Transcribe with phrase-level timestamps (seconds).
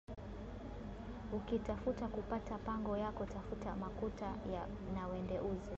[1.37, 4.27] Uki tafuta ku pata pango yako tafuta makuta
[4.95, 5.69] na wende uze